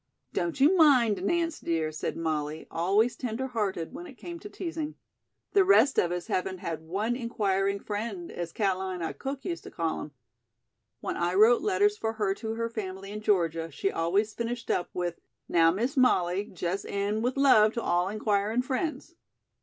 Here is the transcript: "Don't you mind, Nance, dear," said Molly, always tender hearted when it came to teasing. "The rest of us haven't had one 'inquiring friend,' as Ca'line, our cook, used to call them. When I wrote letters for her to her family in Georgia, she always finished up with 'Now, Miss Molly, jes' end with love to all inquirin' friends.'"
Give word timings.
"Don't 0.33 0.59
you 0.59 0.75
mind, 0.75 1.23
Nance, 1.23 1.59
dear," 1.59 1.91
said 1.91 2.17
Molly, 2.17 2.65
always 2.71 3.15
tender 3.15 3.45
hearted 3.49 3.93
when 3.93 4.07
it 4.07 4.15
came 4.17 4.39
to 4.39 4.49
teasing. 4.49 4.95
"The 5.53 5.63
rest 5.63 5.99
of 5.99 6.11
us 6.11 6.25
haven't 6.25 6.57
had 6.57 6.81
one 6.81 7.15
'inquiring 7.15 7.79
friend,' 7.81 8.31
as 8.31 8.51
Ca'line, 8.51 9.03
our 9.03 9.13
cook, 9.13 9.45
used 9.45 9.63
to 9.65 9.69
call 9.69 9.99
them. 9.99 10.11
When 11.01 11.17
I 11.17 11.35
wrote 11.35 11.61
letters 11.61 11.99
for 11.99 12.13
her 12.13 12.33
to 12.33 12.55
her 12.55 12.67
family 12.67 13.11
in 13.11 13.21
Georgia, 13.21 13.69
she 13.69 13.91
always 13.91 14.33
finished 14.33 14.71
up 14.71 14.89
with 14.91 15.19
'Now, 15.47 15.69
Miss 15.69 15.95
Molly, 15.95 16.51
jes' 16.57 16.83
end 16.85 17.23
with 17.23 17.37
love 17.37 17.73
to 17.73 17.83
all 17.83 18.07
inquirin' 18.07 18.63
friends.'" 18.63 19.13